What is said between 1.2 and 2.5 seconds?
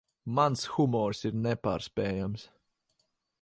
ir nepārspējams.